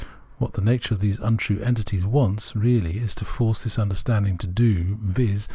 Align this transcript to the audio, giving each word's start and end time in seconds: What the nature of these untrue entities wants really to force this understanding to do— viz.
What 0.39 0.53
the 0.53 0.63
nature 0.63 0.95
of 0.95 0.99
these 0.99 1.19
untrue 1.19 1.59
entities 1.59 2.07
wants 2.07 2.55
really 2.55 2.99
to 3.07 3.23
force 3.23 3.63
this 3.63 3.77
understanding 3.77 4.35
to 4.39 4.47
do— 4.47 4.97
viz. 5.03 5.47